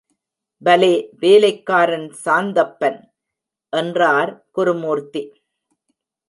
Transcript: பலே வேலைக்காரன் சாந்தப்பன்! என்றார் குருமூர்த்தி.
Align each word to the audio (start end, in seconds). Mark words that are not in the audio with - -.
பலே 0.61 0.93
வேலைக்காரன் 1.19 2.07
சாந்தப்பன்! 2.25 2.99
என்றார் 3.73 4.31
குருமூர்த்தி. 4.51 5.23